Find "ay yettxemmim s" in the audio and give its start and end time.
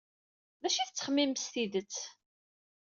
0.79-1.45